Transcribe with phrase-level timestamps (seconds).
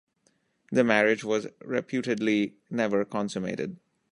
[0.71, 3.77] The marriage was reputedly never consummated.